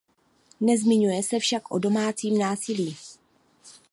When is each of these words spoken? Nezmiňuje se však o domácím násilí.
Nezmiňuje 0.61 1.23
se 1.23 1.39
však 1.39 1.71
o 1.71 1.79
domácím 1.79 2.37
násilí. 2.37 2.97